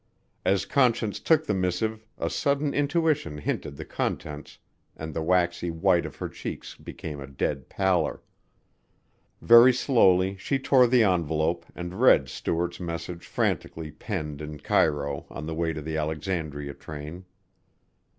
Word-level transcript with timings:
As 0.43 0.65
Conscience 0.65 1.19
took 1.19 1.45
the 1.45 1.53
missive 1.53 2.07
a 2.17 2.27
sudden 2.27 2.73
intuition 2.73 3.37
hinted 3.37 3.77
the 3.77 3.85
contents 3.85 4.57
and 4.97 5.13
the 5.13 5.21
waxy 5.21 5.69
white 5.69 6.07
of 6.07 6.15
her 6.15 6.27
cheeks 6.27 6.73
became 6.73 7.19
a 7.19 7.27
dead 7.27 7.69
pallor. 7.69 8.23
Very 9.43 9.71
slowly 9.71 10.37
she 10.37 10.57
tore 10.57 10.87
the 10.87 11.03
envelope 11.03 11.67
and 11.75 12.01
read 12.01 12.29
Stuart's 12.29 12.79
message 12.79 13.27
frantically 13.27 13.91
penned 13.91 14.41
in 14.41 14.57
Cairo 14.59 15.27
on 15.29 15.45
the 15.45 15.53
way 15.53 15.71
to 15.71 15.83
the 15.83 15.97
Alexandria 15.97 16.73
train. 16.73 17.25